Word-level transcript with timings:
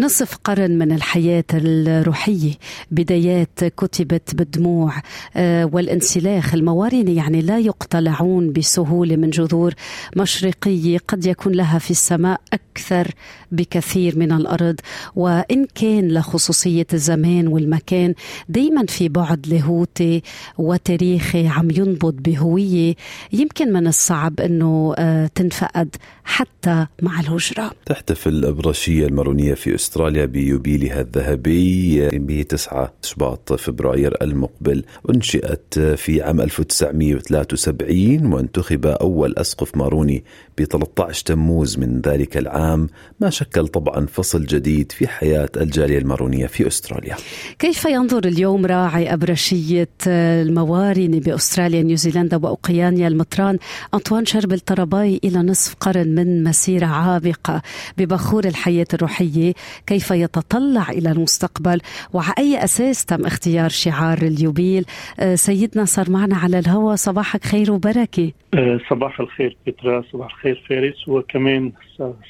نصف 0.00 0.36
قرن 0.44 0.78
من 0.78 0.92
الحياة 0.92 1.44
الروحية. 1.54 2.52
بدايات 2.90 3.64
كتبت 3.64 4.34
بالدموع 4.34 4.92
آه، 5.36 5.64
والانسلاخ. 5.72 6.54
الموارنة 6.54 7.10
يعني 7.10 7.42
لا 7.42 7.58
يقتلعون 7.58 8.52
بسهولة 8.52 9.16
من 9.16 9.30
جذور 9.30 9.74
مشرقية. 10.16 10.98
قد 11.08 11.26
يكون 11.26 11.52
لها 11.52 11.78
في 11.78 11.90
السماء 11.90 12.40
أكثر 12.52 13.10
بكثير 13.52 14.18
من 14.18 14.32
الأرض. 14.32 14.80
وإن 15.16 15.66
كان 15.74 16.08
لخصوصية 16.12 16.86
الزمان 16.92 17.48
والمكان 17.48 18.14
دايما 18.48 18.86
في 18.86 19.08
بعد 19.08 19.46
لاهوتي 19.46 20.22
وتاريخي 20.58 21.48
عم 21.48 21.70
ينبض 21.70 22.14
بهوية. 22.14 22.94
يمكن 23.32 23.72
من 23.72 23.86
الصعب 23.86 24.40
أنه 24.40 24.94
آه، 24.98 25.30
تنفقد 25.34 25.96
حتى 26.24 26.86
مع 27.02 27.20
الهجرة. 27.20 27.70
تحتفل 27.86 28.30
الأبرشية 28.30 29.06
المارونية 29.06 29.54
في 29.54 29.74
أستراليا 29.88 30.26
بيوبيلها 30.26 31.00
الذهبي 31.00 32.08
ب 32.08 32.42
9 32.42 32.92
شباط 33.02 33.52
فبراير 33.52 34.16
المقبل 34.22 34.84
أنشئت 35.10 35.78
في 35.78 36.22
عام 36.22 36.40
1973 36.40 38.32
وانتخب 38.32 38.86
أول 38.86 39.34
أسقف 39.38 39.76
ماروني 39.76 40.24
ب 40.58 40.64
13 40.64 41.24
تموز 41.24 41.78
من 41.78 42.00
ذلك 42.00 42.36
العام 42.36 42.88
ما 43.20 43.30
شكل 43.30 43.68
طبعا 43.68 44.06
فصل 44.06 44.46
جديد 44.46 44.92
في 44.92 45.08
حياة 45.08 45.48
الجالية 45.56 45.98
المارونية 45.98 46.46
في 46.46 46.66
أستراليا. 46.66 47.16
كيف 47.58 47.84
ينظر 47.84 48.24
اليوم 48.24 48.66
راعي 48.66 49.12
أبرشية 49.14 49.88
الموارنة 50.06 51.20
بأستراليا 51.20 51.82
نيوزيلندا 51.82 52.36
وأوقيانيا 52.36 53.08
المطران؟ 53.08 53.58
أنطوان 53.94 54.26
شرب 54.26 54.52
الطرباي 54.52 55.20
إلى 55.24 55.38
نصف 55.38 55.74
قرن 55.80 56.14
من 56.14 56.44
مسيرة 56.44 56.86
عابقة 56.86 57.62
ببخور 57.98 58.44
الحياة 58.44 58.86
الروحية. 58.94 59.52
كيف 59.86 60.10
يتطلع 60.10 60.90
إلى 60.90 61.10
المستقبل 61.10 61.80
وعلى 62.12 62.34
أي 62.38 62.64
أساس 62.64 63.04
تم 63.04 63.26
اختيار 63.26 63.68
شعار 63.68 64.18
اليوبيل. 64.18 64.84
آه، 65.20 65.34
سيدنا 65.34 65.84
صار 65.84 66.10
معنا 66.10 66.36
على 66.36 66.58
الهواء. 66.58 66.96
صباحك 66.96 67.44
خير 67.44 67.72
وبركة. 67.72 68.32
آه، 68.54 68.80
صباح 68.90 69.20
الخير 69.20 69.56
بترا 69.66 70.04
صباح 70.12 70.34
الخير 70.34 70.64
فارس 70.68 71.08
وكمان 71.08 71.72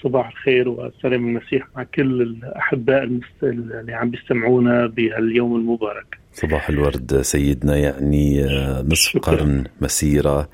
صباح 0.03 0.29
الخير 0.29 0.69
والسلام 0.69 1.29
المسيح 1.29 1.67
مع 1.77 1.83
كل 1.95 2.23
الأحباء 2.23 3.05
اللي 3.43 3.93
عم 3.93 4.11
بيستمعونا 4.11 4.87
بهاليوم 4.87 5.57
المبارك. 5.57 6.19
صباح 6.33 6.69
الورد 6.69 7.21
سيدنا 7.23 7.77
يعني 7.77 8.45
آه، 8.45 8.83
نصف 8.83 9.19
قرن 9.19 9.65
مسيرة 9.81 10.49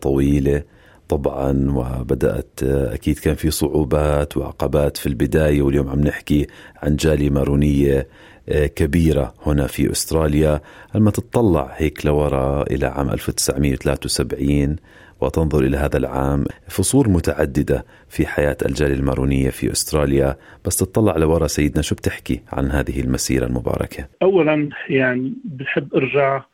طويلة. 0.00 0.62
طبعا 1.08 1.70
وبدأت 1.70 2.62
أكيد 2.62 3.18
كان 3.18 3.34
في 3.34 3.50
صعوبات 3.50 4.36
وعقبات 4.36 4.96
في 4.96 5.06
البداية 5.06 5.62
واليوم 5.62 5.88
عم 5.88 6.00
نحكي 6.00 6.46
عن 6.82 6.96
جالية 6.96 7.30
مارونية 7.30 8.06
آه، 8.48 8.66
كبيرة 8.66 9.34
هنا 9.46 9.66
في 9.66 9.90
أستراليا 9.90 10.60
لما 10.94 11.10
تطلع 11.10 11.72
هيك 11.76 12.06
لورا 12.06 12.62
إلى 12.62 12.86
عام 12.86 13.10
1973 13.10 14.76
وتنظر 15.20 15.64
إلى 15.64 15.76
هذا 15.76 15.96
العام 15.96 16.44
فصول 16.68 17.10
متعددة 17.10 17.84
في 18.08 18.26
حياة 18.26 18.56
الجالية 18.66 18.94
المارونية 18.94 19.50
في 19.50 19.72
أستراليا 19.72 20.36
بس 20.64 20.76
تطلع 20.76 21.16
لورا 21.16 21.46
سيدنا 21.46 21.82
شو 21.82 21.94
بتحكي 21.94 22.42
عن 22.52 22.70
هذه 22.70 23.00
المسيرة 23.00 23.46
المباركة؟ 23.46 24.08
أولا 24.22 24.68
يعني 24.88 25.34
بحب 25.44 25.94
أرجع 25.94 26.44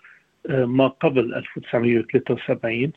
آه، 0.50 0.64
ما 0.64 0.88
قبل 0.88 1.34
1973 1.34 2.92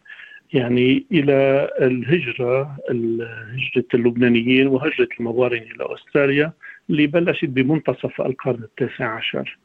يعني 0.54 1.06
إلى 1.12 1.70
الهجرة 1.82 2.78
هجره 2.90 3.86
اللبنانيين 3.94 4.68
وهجرة 4.68 5.08
الموارن 5.20 5.58
إلى 5.58 5.94
أستراليا 5.94 6.52
اللي 6.90 7.08
بلشت 7.08 7.46
بمنتصف 7.46 8.22
القرن 8.22 8.64
التاسع 8.64 9.06
عشر. 9.06 9.58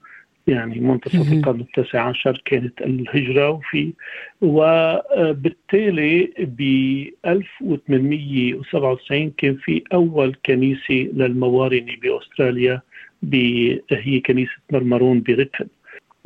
يعني 0.46 0.80
منتصف 0.80 1.32
القرن 1.32 1.60
التاسع 1.60 2.08
عشر 2.08 2.42
كانت 2.44 2.82
الهجرة 2.82 3.50
وفي 3.50 3.92
وبالتالي 4.40 6.32
ب 6.38 6.60
1897 7.26 9.30
كان 9.30 9.56
في 9.56 9.82
أول 9.92 10.36
كنيسة 10.46 11.10
للموارنة 11.14 11.96
بأستراليا 12.02 12.82
هي 13.90 14.20
كنيسة 14.20 14.56
مرمرون 14.72 15.22
بريتن 15.22 15.66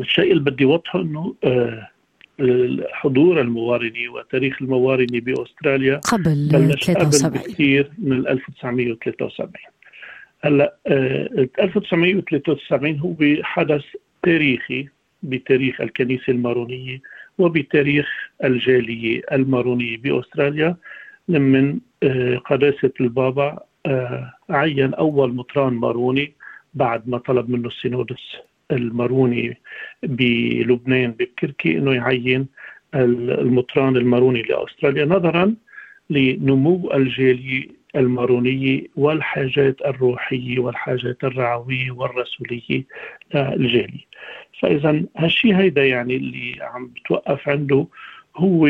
الشيء 0.01 0.33
اللي 0.33 0.51
بدي 0.51 0.65
أوضحه 0.65 1.01
إنه 1.01 1.35
آه، 1.45 1.89
حضور 2.93 3.41
الموارني 3.41 4.09
وتاريخ 4.09 4.63
الموارني 4.63 5.21
بأستراليا 5.21 5.97
قبل 5.97 6.49
بلش 6.53 6.91
قبل 6.91 7.31
بكثير 7.31 7.91
من 7.99 8.29
1973 8.29 9.51
هلا 10.41 10.77
1973 10.87 12.95
آه، 12.95 12.99
هو 12.99 13.43
حدث 13.43 13.85
تاريخي 14.23 14.89
بتاريخ 15.23 15.81
الكنيسة 15.81 16.25
المارونية 16.29 17.01
وبتاريخ 17.39 18.07
الجالية 18.45 19.23
المارونية 19.33 19.99
بأستراليا 19.99 20.77
لمن 21.29 21.79
آه، 22.03 22.37
قداسة 22.37 22.91
البابا 23.01 23.59
آه، 23.87 24.33
عين 24.51 24.95
أول 24.95 25.35
مطران 25.35 25.73
ماروني 25.73 26.33
بعد 26.75 27.09
ما 27.09 27.19
طلب 27.19 27.51
منه 27.51 27.69
السينودس. 27.69 28.37
الماروني 28.71 29.57
بلبنان 30.03 31.11
بكركي 31.11 31.79
إنه 31.79 31.93
يعين 31.95 32.47
المطران 32.95 33.97
الماروني 33.97 34.43
لأستراليا 34.43 35.05
نظرا 35.05 35.55
لنمو 36.11 36.91
الجالية 36.95 37.85
المارونية 37.97 38.87
والحاجات 38.97 39.81
الروحية 39.81 40.59
والحاجات 40.59 41.25
الرعوية 41.25 41.91
والرسولية 41.91 42.85
للجالية. 43.35 44.05
فاذا 44.61 45.03
هالشيء 45.17 45.55
هيدا 45.57 45.87
يعني 45.87 46.17
اللي 46.17 46.57
عم 46.61 46.87
بتوقف 46.87 47.49
عنده 47.49 47.87
هو 48.37 48.69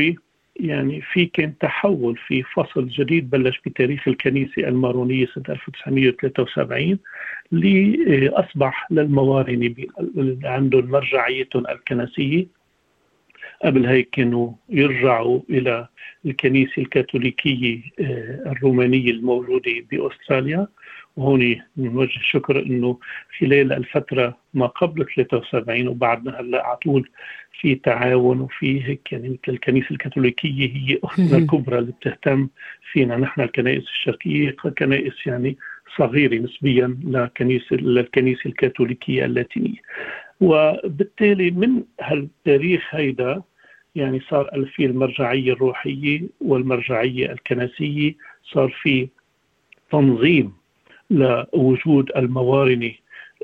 يعني 0.56 1.00
في 1.00 1.26
كان 1.26 1.58
تحول 1.58 2.16
في 2.16 2.42
فصل 2.42 2.88
جديد 2.88 3.30
بلش 3.30 3.60
بتاريخ 3.66 4.08
الكنيسة 4.08 4.68
المارونية 4.68 5.26
سنة 5.26 5.44
1973 5.48 6.98
اللي 7.52 8.28
أصبح 8.28 8.86
للموارنة 8.90 9.74
عندهم 10.44 10.90
مرجعيتهم 10.90 11.66
الكنسية. 11.66 12.46
قبل 13.64 13.86
هيك 13.86 14.10
كانوا 14.10 14.52
يرجعوا 14.68 15.40
إلى 15.50 15.88
الكنيسة 16.26 16.72
الكاثوليكية 16.78 17.80
آه، 18.00 18.42
الرومانية 18.46 19.10
الموجودة 19.10 19.72
بأستراليا. 19.90 20.66
وهون 21.16 21.60
بنوجه 21.76 22.20
شكر 22.22 22.58
إنه 22.62 22.98
خلال 23.40 23.72
الفترة 23.72 24.38
ما 24.54 24.66
قبل 24.66 25.06
73 25.16 25.88
وبعدنا 25.88 26.40
هلأ 26.40 26.66
على 26.66 26.76
طول 26.76 27.10
في 27.64 27.74
تعاون 27.74 28.40
وفي 28.40 28.88
هيك 28.88 29.12
يعني 29.12 29.28
مثل 29.28 29.52
الكنيسة 29.52 29.86
الكاثوليكية 29.90 30.76
هي 30.76 30.98
اختنا 31.04 31.38
الكبرى 31.38 31.78
اللي 31.78 31.92
بتهتم 31.92 32.48
فينا. 32.92 33.16
نحن 33.16 33.40
الكنائس 33.40 33.82
الشرقية 33.82 34.50
كنائس 34.50 35.26
يعني 35.26 35.56
صغيرة 35.98 36.34
نسبيا 36.34 36.98
لكنيسه 37.04 37.76
للكنيسة 37.76 38.40
الكاثوليكية 38.46 39.24
اللاتينية. 39.24 39.78
وبالتالي 40.40 41.50
من 41.50 41.82
هالتاريخ 42.00 42.82
هيدا 42.90 43.42
يعني 43.94 44.20
صار 44.30 44.70
في 44.76 44.86
المرجعية 44.86 45.52
الروحية 45.52 46.22
والمرجعية 46.40 47.32
الكنسية 47.32 48.14
صار 48.52 48.78
في 48.82 49.08
تنظيم 49.90 50.52
لوجود 51.10 52.10
الموارنة 52.16 52.92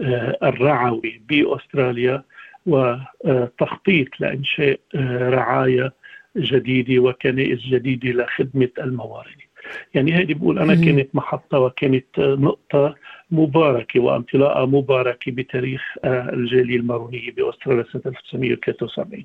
آه، 0.03 0.39
الرعوي 0.43 1.23
بأستراليا. 1.29 2.23
وتخطيط 2.71 4.09
لإنشاء 4.21 4.81
آه، 4.95 5.29
رعاية 5.29 5.93
جديدة 6.37 6.99
وكنائس 7.03 7.59
جديدة 7.59 8.09
لخدمة 8.11 8.69
الموارنه. 8.79 9.51
يعني 9.95 10.13
هذه 10.13 10.35
بقول 10.35 10.59
أنا 10.59 10.75
كانت 10.75 11.15
محطة 11.15 11.59
وكانت 11.59 12.19
نقطة 12.19 12.95
مباركة 13.31 14.01
وانطلاقه 14.01 14.67
مباركة 14.67 15.33
بتاريخ 15.33 15.83
آه، 16.05 16.31
الجالية 16.33 16.77
المارونية 16.77 17.33
بأستراليا 17.33 17.85
سنة 17.93 18.03
1973 18.07 19.25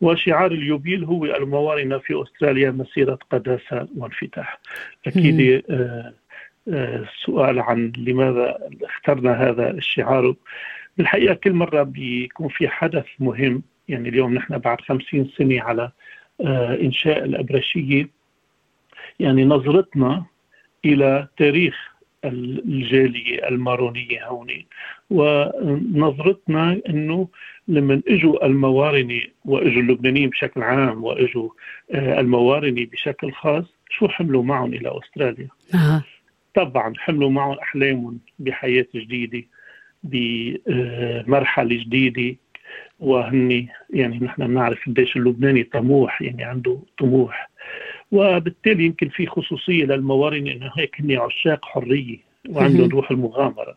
وشعار 0.00 0.52
اليوبيل 0.52 1.04
هو 1.04 1.24
الموارنه 1.24 1.98
في 1.98 2.22
أستراليا 2.22 2.70
مسيرة 2.70 3.18
قداسة 3.30 3.88
وانفتاح. 3.96 4.60
أكيد 5.06 5.62
سؤال 7.24 7.60
عن 7.60 7.92
لماذا 7.96 8.58
اخترنا 8.82 9.50
هذا 9.50 9.70
الشعار. 9.70 10.34
بالحقيقة 10.98 11.34
كل 11.34 11.52
مرة 11.52 11.82
بيكون 11.82 12.48
في 12.48 12.68
حدث 12.68 13.06
مهم 13.18 13.62
يعني 13.88 14.08
اليوم 14.08 14.34
نحن 14.34 14.58
بعد 14.58 14.80
خمسين 14.80 15.30
سنة 15.38 15.62
على 15.62 15.90
آه، 16.40 16.74
إنشاء 16.74 17.24
الأبرشية 17.24 18.08
يعني 19.20 19.44
نظرتنا 19.44 20.24
إلى 20.84 21.28
تاريخ 21.36 21.94
الجالية 22.24 23.48
المارونية 23.48 24.26
هون 24.26 24.48
ونظرتنا 25.10 26.80
إنه 26.88 27.28
لما 27.68 28.02
إجوا 28.08 28.46
الموارني 28.46 29.32
وإجوا 29.44 29.82
اللبنانيين 29.82 30.30
بشكل 30.30 30.62
عام 30.62 31.04
وإجوا 31.04 31.48
آه، 31.90 32.20
الموارني 32.20 32.84
بشكل 32.84 33.32
خاص 33.32 33.64
شو 33.90 34.08
حملوا 34.08 34.42
معهم 34.42 34.74
إلى 34.74 34.98
أستراليا؟ 34.98 35.48
آه. 35.74 36.04
طبعا 36.54 36.94
حملوا 36.98 37.30
معهم 37.30 37.58
أحلامهم 37.58 38.18
بحياة 38.38 38.86
جديدة 38.94 39.42
بمرحلة 40.04 41.76
جديدة 41.76 42.36
وهن 43.00 43.66
يعني 43.90 44.18
نحن 44.18 44.46
بنعرف 44.46 44.86
قديش 44.86 45.16
اللبناني 45.16 45.62
طموح 45.62 46.22
يعني 46.22 46.44
عنده 46.44 46.78
طموح. 46.98 47.50
وبالتالي 48.12 48.84
يمكن 48.84 49.08
في 49.08 49.26
خصوصية 49.26 49.84
للموارنه 49.84 50.52
إنه 50.52 50.70
هيك 50.78 51.00
هن 51.00 51.16
عشاق 51.16 51.64
حرية 51.64 52.18
وعندهم 52.48 52.88
روح 52.88 53.10
المغامرة. 53.10 53.76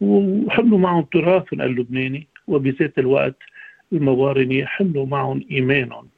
وحملوا 0.00 0.78
معهم 0.78 1.02
تراثهم 1.02 1.60
اللبناني 1.62 2.26
وبذات 2.46 2.98
الوقت 2.98 3.36
الموارنه 3.92 4.64
حملوا 4.64 5.06
معهم 5.06 5.44
إيمانهم 5.50 6.08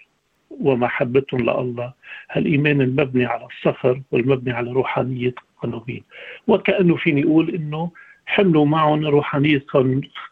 ومحبتهم 0.51 1.41
لله. 1.41 1.93
هالإيمان 2.31 2.81
المبني 2.81 3.25
على 3.25 3.47
الصخر 3.47 4.01
والمبني 4.11 4.53
على 4.53 4.71
روحانية 4.71 5.35
قنوبين 5.63 6.03
وكأنه 6.47 6.97
فيني 6.97 7.25
أقول 7.25 7.55
إنه 7.55 7.91
حملوا 8.31 8.67
معهم 8.67 9.07
روحانية 9.07 9.65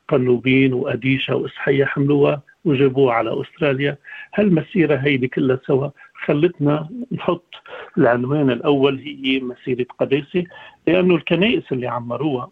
قنوبين 0.09 0.73
وأديشة 0.73 1.37
واسحيه 1.37 1.85
حملوها 1.85 2.43
وجابوها 2.65 3.15
على 3.15 3.43
أستراليا. 3.43 3.97
هالمسيرة 4.35 4.97
هيدي 4.97 5.29
كلها 5.29 5.59
سوا. 5.67 5.89
خلتنا 6.25 6.89
نحط 7.13 7.55
العنوان 7.99 8.51
الأول 8.51 8.99
هي 8.99 9.41
مسيرة 9.41 9.87
قداسه 9.99 10.45
لأنه 10.87 11.15
الكنائس 11.15 11.73
اللي 11.73 11.87
عمروها. 11.87 12.51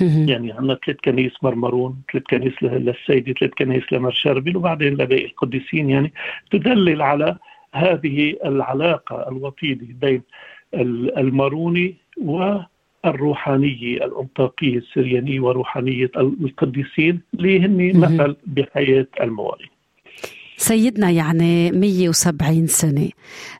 يعني 0.30 0.52
عندنا 0.52 0.78
ثلاث 0.86 0.98
كنائس 1.04 1.32
مرمرون 1.42 2.02
ثلاث 2.12 2.24
كنائس 2.24 2.62
للسيدي 2.62 3.32
ثلاث 3.32 3.52
كنائس 3.58 3.92
لمر 3.92 4.12
شربل 4.12 4.56
وبعدين 4.56 4.92
لباقي 4.92 5.24
القديسين. 5.24 5.90
يعني 5.90 6.12
تدلل 6.50 7.02
على 7.02 7.36
هذه 7.72 8.36
العلاقة 8.44 9.28
الوطيدة 9.28 9.86
بين 9.90 10.22
الماروني 11.18 11.96
والروحانيه 13.06 13.96
الأنطاقية 13.96 14.78
السريانية 14.78 15.40
وروحانية 15.40 16.10
القديسين 16.16 17.20
اللي 17.34 17.60
هن 17.60 18.00
مثل 18.00 18.36
بحياة 18.46 19.06
الموالي 19.20 19.68
سيدنا 20.66 21.10
يعني 21.10 21.70
170 21.70 22.66
سنة. 22.66 23.08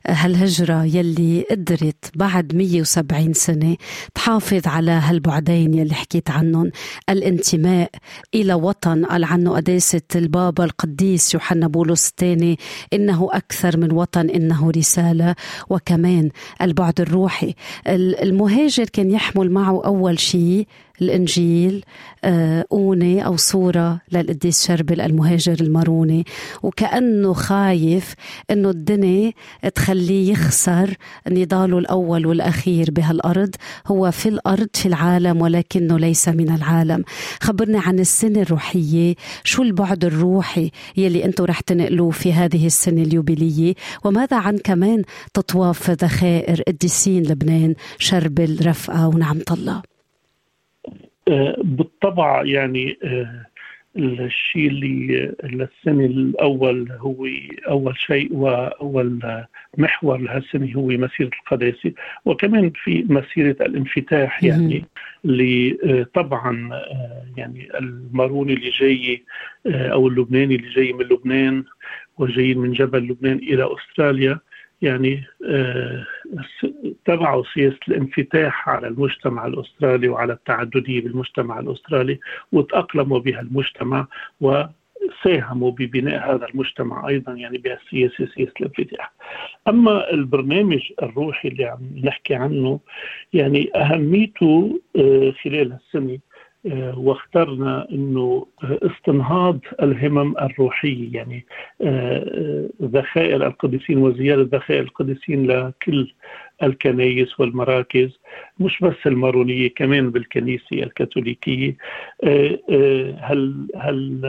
هالهجرة 0.07 0.85
يلي 0.85 1.45
قدرت 1.51 2.11
بعد 2.15 2.55
170 2.55 3.33
سنة 3.33 3.75
تحافظ 4.15 4.67
على 4.67 4.91
هالبعدين 4.91 5.73
يلي 5.73 5.93
حكيت 5.93 6.29
عنهم. 6.29 6.71
الانتماء 7.09 7.89
إلى 8.35 8.53
وطن 8.53 9.05
قال 9.05 9.23
عنه 9.23 9.51
قداسة 9.51 10.01
البابا 10.15 10.63
القديس 10.63 11.33
يوحنا 11.33 11.67
بولس 11.67 12.09
الثاني 12.09 12.57
إنه 12.93 13.29
أكثر 13.31 13.77
من 13.77 13.91
وطن 13.91 14.29
إنه 14.29 14.71
رسالة. 14.71 15.35
وكمان 15.69 16.29
البعد 16.61 17.01
الروحي. 17.01 17.53
المهاجر 17.87 18.85
كان 18.85 19.11
يحمل 19.11 19.51
معه 19.51 19.85
أول 19.85 20.19
شيء 20.19 20.67
الإنجيل 21.01 21.85
آه، 22.23 22.65
أونة 22.71 23.21
أو 23.21 23.37
صورة 23.37 24.01
للقديس 24.11 24.67
شربل 24.67 25.01
المهاجر 25.01 25.57
الماروني. 25.61 26.25
وكأنه 26.63 27.33
خايف 27.33 28.13
أنه 28.51 28.69
الدنيا 28.69 29.31
تخليه 29.75 30.31
يخسر 30.31 30.93
نضاله 31.27 31.77
الأول 31.77 32.25
والأخير 32.25 32.91
بهالأرض. 32.91 33.55
هو 33.87 34.11
في 34.11 34.29
الأرض 34.29 34.67
في 34.73 34.85
العالم 34.85 35.41
ولكنه 35.41 35.99
ليس 35.99 36.29
من 36.29 36.49
العالم. 36.55 37.03
خبرني 37.41 37.77
عن 37.77 37.99
السنة 37.99 38.41
الروحية. 38.41 39.15
شو 39.43 39.63
البعد 39.63 40.05
الروحي 40.05 40.71
يلي 40.97 41.25
أنتم 41.25 41.45
رح 41.45 41.59
تنقلوه 41.59 42.11
في 42.11 42.33
هذه 42.33 42.65
السنة 42.65 43.01
اليوبيلية؟ 43.01 43.73
وماذا 44.03 44.37
عن 44.37 44.57
كمان 44.57 45.01
تطواف 45.33 45.91
ذخائر 45.91 46.61
قديسين 46.67 47.23
لبنان 47.23 47.75
شربل 47.99 48.57
رفقة 48.67 49.07
ونعمة 49.07 49.45
الله؟ 49.51 49.81
بالطبع 51.57 52.43
يعني 52.45 52.97
آه، 53.03 53.45
الشيء 53.97 54.67
اللي 54.67 55.33
للسنة 55.43 56.05
الأول 56.05 56.91
هو 56.91 57.27
أول 57.67 57.97
شيء 57.97 58.33
وأول 58.33 59.19
محور 59.77 60.17
لهالسنة 60.17 60.73
هو 60.75 60.87
مسيرة 60.87 61.29
القداسة 61.39 61.91
وكمان 62.25 62.71
في 62.83 63.05
مسيرة 63.09 63.55
الانفتاح 63.61 64.43
يعني 64.43 64.85
اللي 65.25 65.77
آه، 65.85 66.07
طبعا 66.13 66.73
آه، 66.73 67.25
يعني 67.37 67.77
الماروني 67.79 68.53
اللي 68.53 68.69
جاي 68.69 69.23
أو 69.67 70.07
اللبناني 70.07 70.55
اللي 70.55 70.69
جاي 70.69 70.93
من 70.93 71.05
لبنان 71.05 71.63
وجاي 72.17 72.53
من 72.53 72.71
جبل 72.71 72.99
لبنان 72.99 73.37
إلى 73.37 73.69
أستراليا 73.75 74.39
يعني 74.81 75.23
اتبعوا 75.41 76.05
آه، 77.09 77.43
سياسة 77.53 77.79
الانفتاح 77.87 78.69
على 78.69 78.87
المجتمع 78.87 79.47
الأسترالي 79.47 80.07
وعلى 80.07 80.33
التعددية 80.33 81.01
بالمجتمع 81.01 81.59
الأسترالي 81.59 82.19
وتأقلموا 82.51 83.19
بها 83.19 83.41
المجتمع 83.41 84.07
وساهموا 84.41 85.71
ببناء 85.71 86.35
هذا 86.35 86.45
المجتمع 86.45 87.07
أيضا 87.07 87.33
يعني 87.33 87.57
بهالسياسة 87.57 88.27
سياسة 88.35 88.53
الانفتاح. 88.61 89.13
أما 89.67 90.13
البرنامج 90.13 90.81
الروحي 91.03 91.47
اللي 91.49 91.65
عم 91.65 91.79
نحكي 92.03 92.35
عنه 92.35 92.79
يعني 93.33 93.69
أهميته 93.75 94.79
آه، 94.95 95.33
خلال 95.43 95.73
السنة 95.73 96.13
آه، 96.13 96.26
واخترنا 96.97 97.87
إنه 97.91 98.45
استنهاض 98.63 99.59
الهمم 99.81 100.37
الروحية 100.37 101.13
يعني 101.13 101.45
آه، 101.81 102.17
آه، 102.17 102.69
ذخائر 102.83 103.47
القديسين 103.47 103.97
وزيادة 103.97 104.57
ذخائر 104.57 104.81
القديسين 104.81 105.47
لكل 105.47 106.13
الكنائس 106.63 107.39
والمراكز 107.39 108.19
مش 108.59 108.79
بس 108.81 108.95
المارونية 109.05 109.69
كمان 109.69 110.09
بالكنيسة 110.11 110.73
الكاثوليكية. 110.73 111.77
هل 113.19 113.67
هل 113.75 114.21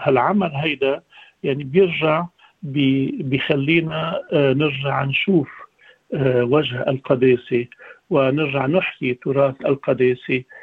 هالعمل 0.00 0.50
هيدا 0.54 1.02
يعني 1.42 1.64
بيرجع 1.64 2.26
بيخلينا 2.62 4.20
نرجع 4.32 5.04
نشوف 5.04 5.48
وجه 6.24 6.88
القداسة 6.88 7.66
ونرجع 8.10 8.66
نحيي 8.66 9.14
تراث 9.14 9.54
القداسة. 9.66 10.34
آه، 10.38 10.57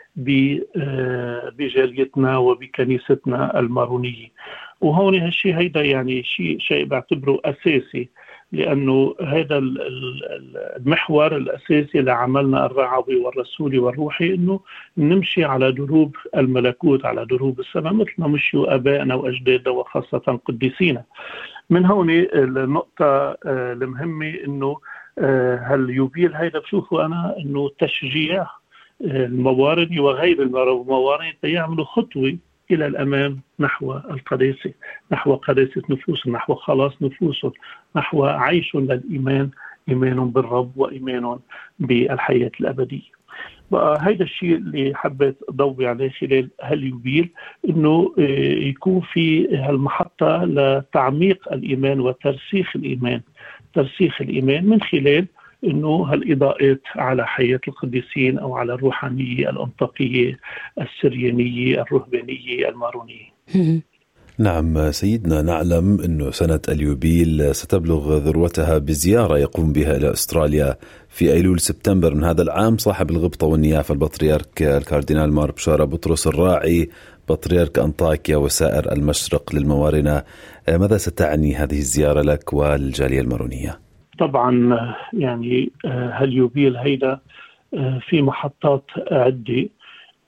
بجاليتنا 1.57 2.37
وبكنيستنا 2.37 3.59
المارونية 3.59 4.27
وهون 4.81 5.19
هالشيء 5.19 5.57
هيدا 5.57 5.81
يعني 5.81 6.23
شيء 6.23 6.59
شيء 6.59 6.85
بعتبره 6.85 7.39
أساسي 7.45 8.09
لأنه 8.51 9.15
هذا 9.21 9.57
المحور 10.77 11.35
الأساسي 11.35 12.01
لعملنا 12.01 12.65
الرعوي 12.65 13.15
والرسولي 13.15 13.79
والروحي 13.79 14.33
إنه 14.33 14.59
نمشي 14.97 15.43
على 15.43 15.71
دروب 15.71 16.15
الملكوت 16.35 17.05
على 17.05 17.25
دروب 17.25 17.59
السماء 17.59 17.93
مثل 17.93 18.13
ما 18.17 18.27
مشيوا 18.27 18.75
آبائنا 18.75 19.15
وأجدادنا 19.15 19.69
وخاصة 19.69 20.39
قديسينا. 20.45 21.03
من 21.69 21.85
هون 21.85 22.09
النقطة 22.09 23.05
آه، 23.05 23.73
المهمة 23.73 24.33
إنه 24.47 24.77
آه، 25.19 25.55
هاليوبيل 25.55 26.35
هيدا 26.35 26.59
بشوفه 26.59 27.05
أنا 27.05 27.35
إنه 27.39 27.71
تشجيع 27.79 28.47
الموارد 29.01 29.97
وغير 29.99 30.41
الموارد 30.41 31.33
يعملوا 31.43 31.85
خطوة 31.85 32.37
إلى 32.71 32.87
الأمام 32.87 33.39
نحو 33.59 33.93
القداسة 33.93 34.71
نحو 35.11 35.35
قداسة 35.35 35.81
نفوسهم 35.89 36.33
نحو 36.33 36.55
خلاص 36.55 37.01
نفوسهم 37.01 37.51
نحو 37.95 38.25
عيش 38.25 38.75
للإيمان 38.75 39.49
إيمان 39.89 40.29
بالرب 40.29 40.71
وإيمان 40.77 41.39
بالحياة 41.79 42.51
الأبدية. 42.59 43.15
هيدا 43.73 44.23
الشيء 44.23 44.55
اللي 44.55 44.91
حبيت 44.95 45.37
ضوي 45.51 45.87
عليه 45.87 46.09
خلال 46.09 46.49
هاليوبيل 46.61 47.29
إنه 47.69 48.13
آه، 48.19 48.21
يكون 48.53 49.01
في 49.01 49.57
هالمحطة 49.57 50.43
لتعميق 50.43 51.53
الإيمان 51.53 51.99
وترسيخ 51.99 52.75
الإيمان. 52.75 53.21
ترسيخ 53.73 54.21
الإيمان 54.21 54.65
من 54.65 54.81
خلال 54.81 55.27
إنه 55.65 56.03
هالإضاءات 56.03 56.81
على 56.95 57.27
حياة 57.27 57.59
القديسين 57.67 58.39
أو 58.39 58.55
على 58.55 58.73
الروحانية 58.73 59.49
الأنطاقية 59.49 60.39
السريانية 60.81 61.81
الرهبانية 61.81 62.69
المارونية. 62.69 63.35
نعم 64.37 64.91
سيدنا 64.91 65.41
نعلم 65.41 66.01
أن 66.01 66.31
سنة 66.31 66.59
اليوبيل 66.69 67.55
ستبلغ 67.55 68.17
ذروتها 68.17 68.77
بزيارة 68.77 69.37
يقوم 69.37 69.73
بها 69.73 69.97
إلى 69.97 70.11
أستراليا 70.11 70.77
في 71.09 71.33
أيلول 71.33 71.59
سبتمبر 71.59 72.13
من 72.13 72.23
هذا 72.23 72.41
العام 72.41 72.77
صاحب 72.77 73.11
الغبطة 73.11 73.47
والنيافة 73.47 73.93
البطريرك 73.93 74.61
الكاردينال 74.61 75.33
مار 75.33 75.51
بشارة 75.51 75.83
بطرس 75.83 76.27
الراعي 76.27 76.89
بطريرك 77.29 77.79
أنطاكيا 77.79 78.37
وسائر 78.37 78.91
المشرق 78.91 79.55
للموارنة 79.55 80.23
ماذا 80.67 80.97
ستعني 80.97 81.55
هذه 81.55 81.77
الزيارة 81.77 82.21
لك 82.21 82.53
والجالية 82.53 83.21
المارونية؟ 83.21 83.84
طبعا 84.19 84.77
يعني 85.13 85.71
هاليوبيل 85.85 86.77
هيدا 86.77 87.19
في 88.09 88.21
محطات 88.21 88.85
عدة 89.11 89.69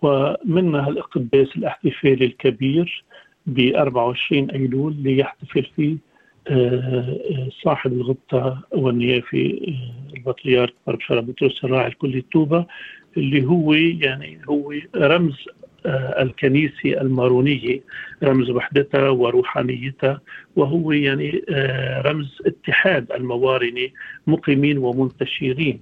ومنها 0.01 0.89
القداس 0.89 1.48
الاحتفالي 1.58 2.25
الكبير 2.25 3.03
ب 3.46 3.60
24 3.75 4.50
أيلول 4.51 4.91
اللي 4.91 5.17
يحتفل 5.17 5.63
فيه 5.75 5.96
صاحب 7.63 7.94
الغبطة 7.94 8.62
والنيافي 8.72 9.74
البطريرك 10.15 10.74
بربشارة 10.88 11.20
بطرس 11.20 11.63
الراعي 11.63 11.88
الكلي 11.88 12.17
التوبة 12.17 12.65
اللي 13.17 13.46
هو 13.46 13.74
يعني 13.74 14.39
هو 14.50 14.74
رمز 14.96 15.46
آه، 15.86 16.22
الكنيسة 16.22 17.01
المارونية 17.01 17.79
رمز 18.24 18.50
وحدتها 18.50 19.10
وروحانيتها 19.10 20.22
وهو 20.55 20.91
يعني 20.91 21.43
آه، 21.50 22.01
رمز 22.01 22.38
اتحاد 22.46 23.12
الموارنة 23.12 23.89
مقيمين 24.27 24.77
ومنتشرين. 24.77 25.79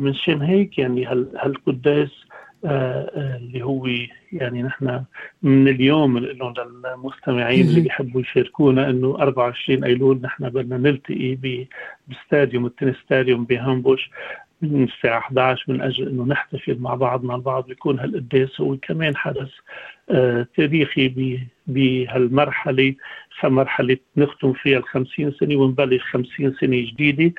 من 0.00 0.14
شان 0.14 0.42
هيك 0.42 0.78
يعني 0.78 1.06
هالقداس 1.36 2.10
آه، 2.64 3.36
اللي 3.36 3.62
هو 3.62 3.88
يعني 4.32 4.62
نحن 4.62 5.02
من 5.42 5.68
اليوم 5.68 6.18
لهم 6.18 6.54
للمستمعين 6.84 7.66
اللي 7.66 7.80
بيحبوا 7.80 8.20
يشاركونا 8.20 8.90
إنه 8.90 9.16
24 9.18 9.84
أيلول 9.84 10.20
نحن 10.22 10.48
بدنا 10.48 10.76
نلتقي 10.76 11.38
باستاديوم 12.08 12.66
التنس 12.66 12.96
ستاديوم 12.96 13.44
بهامبوش. 13.44 14.10
من 14.62 14.84
الساعة 14.84 15.18
11 15.18 15.72
من 15.72 15.80
أجل 15.80 16.08
أنه 16.08 16.24
نحتفل 16.24 16.78
مع 16.78 16.94
بعضنا 16.94 17.34
البعض 17.34 17.66
بيكون 17.66 17.98
هالقداس 17.98 18.60
هو 18.60 18.76
كمان 18.76 19.16
حدث 19.16 19.50
آه 20.10 20.46
تاريخي 20.56 21.38
بهالمرحلة 21.66 22.94
مرحلة 23.44 23.96
نختم 24.16 24.52
فيها 24.52 24.78
الخمسين 24.78 25.32
سنة 25.32 25.56
ونبلش 25.56 26.02
خمسين 26.02 26.54
سنة 26.60 26.76
جديدة 26.76 27.32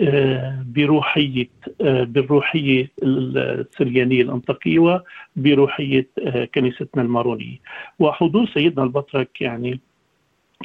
آه 0.00 0.64
بروحية 0.66 1.48
آه 1.80 2.04
بالروحية 2.04 2.90
السريانية 3.02 4.22
الأنطاكية 4.22 5.04
وبروحية 5.36 6.06
آه 6.18 6.44
كنيستنا 6.44 7.02
المارونية. 7.02 7.56
وحضور 7.98 8.46
سيدنا 8.54 8.84
البطرك 8.84 9.40
يعني 9.40 9.80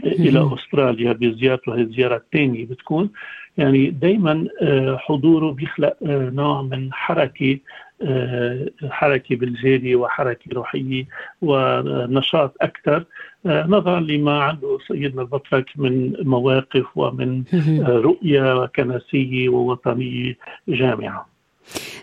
إلى 0.06 0.50
أستراليا 0.56 1.14
بزيارته 1.14 1.76
هي 1.76 1.82
الزيارة 1.82 2.16
الثانية 2.16 2.66
بتكون 2.66 3.10
يعني 3.58 3.90
دائما 3.90 4.48
آه، 4.62 4.98
حضوره 4.98 5.52
بيخلق 5.52 5.96
آه، 6.06 6.30
نوع 6.30 6.62
من 6.62 6.94
حركة 6.94 7.60
آه، 8.02 8.70
حركة 8.90 9.36
بالجاليه 9.36 9.96
وحركة 9.96 10.52
روحية 10.54 11.06
ونشاط 11.42 12.56
أكثر 12.62 13.06
نظرا 13.46 14.00
لما 14.00 14.44
عنده 14.44 14.78
سيدنا 14.88 15.22
البطرك 15.22 15.66
من 15.76 16.14
مواقف 16.22 16.86
ومن 16.96 17.44
رؤية 17.88 18.66
كنسية 18.66 19.50
ووطنية 19.50 20.38
جامعة. 20.68 21.35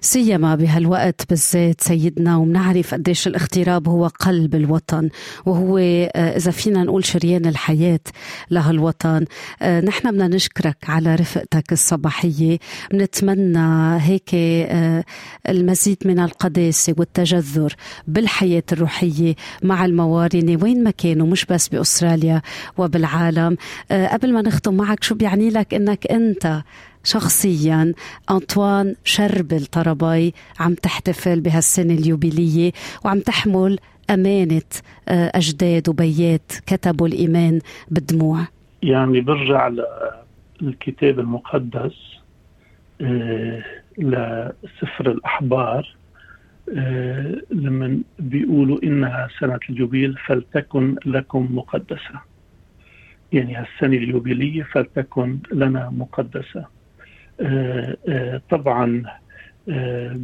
سيما 0.01 0.55
بهالوقت 0.55 1.29
بالذات 1.29 1.81
سيدنا 1.81 2.37
ومنعرف 2.37 2.95
قديش 2.95 3.27
الاغتراب 3.27 3.89
هو 3.89 4.07
قلب 4.07 4.55
الوطن 4.55 5.09
وهو 5.47 5.79
آه، 5.79 6.37
إذا 6.37 6.51
فينا 6.51 6.85
نقول 6.85 7.05
شريان 7.05 7.47
الحياة 7.47 8.01
لهالوطن. 8.51 9.25
آه، 9.63 9.81
نحن 9.81 10.11
بدنا 10.11 10.29
نشكرك 10.29 10.77
على 10.89 11.15
رفقتك 11.15 11.73
الصباحية. 11.73 12.59
بنتمنى 12.93 13.99
هيك 14.01 14.31
آه، 14.35 15.05
المزيد 15.49 15.99
من 16.05 16.19
القداسة 16.19 16.95
والتجذر 16.99 17.75
بالحياة 18.07 18.63
الروحية 18.73 19.35
مع 19.63 19.85
الموارنة 19.85 20.59
وين 20.63 20.85
ما 20.85 20.91
كانوا 20.91 21.27
مش 21.27 21.45
بس 21.45 21.69
بأستراليا 21.69 22.43
وبالعالم. 22.79 23.57
قبل 23.91 24.33
ما 24.33 24.43
نختم 24.43 24.75
معك 24.75 25.05
شو 25.05 25.15
بيعني 25.15 25.51
لك 25.51 25.75
إنك 25.75 26.07
أنت 26.07 26.63
شخصيا 27.05 27.93
أنطوان 28.31 28.95
شربل 29.05 29.67
طرباي 29.67 30.33
عم 30.61 30.75
تحتفل 30.75 31.41
بهالسنة 31.41 31.95
اليوبيلية 31.95 32.73
وعم 33.05 33.21
تحمل 33.21 33.79
أمانة 34.11 34.63
آه، 35.09 35.33
أجداد 35.35 35.89
وبيات 35.89 36.53
كتبوا 36.67 37.07
الإيمان 37.07 37.61
بالدموع. 37.91 38.39
يعني 38.83 39.21
برجع 39.21 39.71
للكتاب 40.61 41.19
المقدس 41.19 41.95
آه، 43.01 43.65
لسفر 43.99 45.11
الأحبار 45.11 45.97
آه، 46.77 47.43
لما 47.51 47.99
بيقولوا 48.19 48.79
إنها 48.83 49.29
سنة 49.41 49.59
اليوبيل 49.71 50.17
فلتكن 50.27 50.97
لكم 51.07 51.49
مقدسة. 51.51 52.21
يعني 53.33 53.57
هالسنة 53.57 53.97
اليوبيلية 53.97 54.63
فلتكن 54.63 55.39
لنا 55.53 55.91
مقدسة. 55.91 56.82
طبعا 58.51 59.03
آه، 59.69 60.17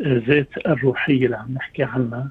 بذات 0.00 0.48
الروحية 0.66 1.24
اللي 1.26 1.36
عم 1.36 1.54
نحكي 1.54 1.82
عنها 1.82 2.30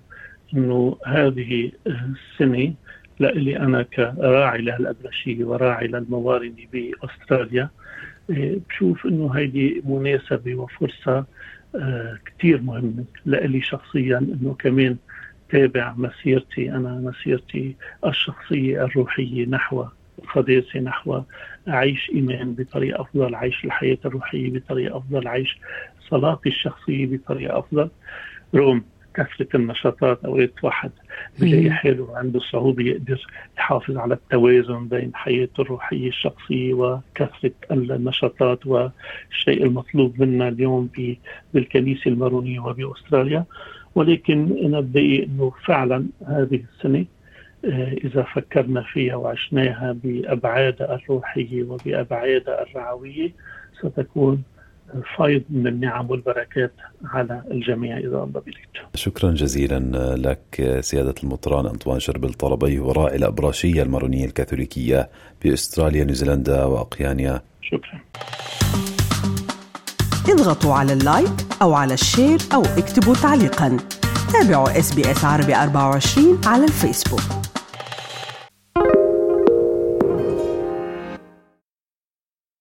إنه 0.53 0.97
هذه 1.05 1.71
السنة 1.87 2.73
لإلي 3.19 3.59
أنا 3.59 3.83
كراعي 3.83 4.61
لهالأبرشية 4.61 5.43
وراعي 5.43 5.87
للموارد 5.87 6.55
بأستراليا. 6.73 7.69
بشوف 8.29 9.05
إنه 9.05 9.31
هيدي 9.31 9.81
مناسبة 9.85 10.55
وفرصة 10.55 11.25
كثير 12.25 12.61
مهمة 12.61 13.03
لإلي 13.25 13.61
شخصيا 13.61 14.17
إنه 14.17 14.55
كمان 14.59 14.97
تابع 15.49 15.93
مسيرتي 15.97 16.71
أنا 16.71 16.89
مسيرتي 16.89 17.75
الشخصية 18.05 18.83
الروحية 18.85 19.45
نحو 19.45 19.85
القداسه 20.23 20.79
نحو 20.79 21.21
أعيش 21.67 22.11
إيمان 22.15 22.53
بطريقة 22.53 23.01
أفضل 23.01 23.33
أعيش 23.35 23.65
الحياة 23.65 23.97
الروحية 24.05 24.49
بطريقة 24.49 24.97
أفضل 24.97 25.27
أعيش 25.27 25.57
صلاتي 26.09 26.49
الشخصية 26.49 27.05
بطريقة 27.05 27.59
أفضل. 27.59 27.89
رغم 28.55 28.83
كثرة 29.13 29.47
النشاطات 29.55 30.25
أوقات 30.25 30.53
واحد 30.63 30.91
بلاقي 31.39 31.71
حاله 31.71 32.17
عنده 32.17 32.39
صعوبة 32.39 32.83
يقدر 32.83 33.27
يحافظ 33.57 33.97
على 33.97 34.13
التوازن 34.13 34.87
بين 34.87 35.11
حياته 35.15 35.61
الروحية 35.61 36.07
الشخصية 36.07 36.73
وكثرة 36.73 37.51
النشاطات 37.71 38.67
والشيء 38.67 39.63
المطلوب 39.63 40.21
منا 40.21 40.47
اليوم 40.47 40.89
بالكنيسة 41.53 42.09
المارونية 42.11 42.59
وبأستراليا. 42.59 43.45
ولكن 43.95 44.65
أنا 44.65 44.79
بدي 44.79 45.23
أنه 45.23 45.51
فعلا 45.65 46.05
هذه 46.27 46.63
السنة 46.75 47.05
إذا 48.03 48.25
فكرنا 48.35 48.83
فيها 48.93 49.15
وعشناها 49.15 49.95
بأبعادها 50.03 50.95
الروحية 50.95 51.63
وبأبعادها 51.63 52.63
الرعوية 52.63 53.31
ستكون 53.79 54.43
فيض 55.17 55.43
من 55.49 55.67
النعم 55.67 56.09
والبركات 56.09 56.71
على 57.05 57.43
الجميع 57.51 57.97
إذا 57.97 58.07
الله 58.07 58.25
بريد 58.25 58.55
شكرا 58.95 59.31
جزيلا 59.31 59.79
لك 60.15 60.77
سيادة 60.79 61.15
المطران 61.23 61.65
أنطوان 61.65 61.99
شربل 61.99 62.33
طلبي 62.33 62.79
وراعي 62.79 63.15
الأبراشية 63.15 63.83
المارونية 63.83 64.25
الكاثوليكية 64.25 65.09
بأستراليا 65.43 66.03
نيوزيلندا 66.03 66.63
وأقيانيا. 66.63 67.41
شكرا. 67.61 67.99
اضغطوا 70.29 70.73
على 70.73 70.93
ال 70.93 71.01
like 71.01 71.31
أو 71.61 71.73
على 71.73 71.93
ال 71.93 72.01
share 72.01 72.37
أو 72.53 72.61
اكتبوا 72.61 73.15
تعليقا. 73.15 73.77
تابعوا 74.33 74.79
SBS 74.79 75.25
عربي 75.25 75.55
24 75.55 76.41
على 76.45 76.63
الفيسبوك. 76.63 77.48